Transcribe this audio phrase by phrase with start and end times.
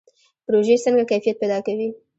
[0.45, 1.89] پروژې څنګه کیفیت پیدا کوي؟